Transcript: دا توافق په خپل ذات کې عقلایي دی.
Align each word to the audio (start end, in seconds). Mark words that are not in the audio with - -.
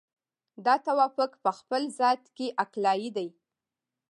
دا 0.65 0.75
توافق 0.87 1.31
په 1.43 1.51
خپل 1.59 1.81
ذات 1.99 2.23
کې 2.35 2.47
عقلایي 2.63 3.09
دی. 3.17 3.27